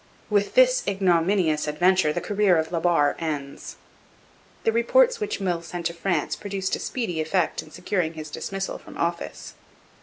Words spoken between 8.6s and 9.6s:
from office.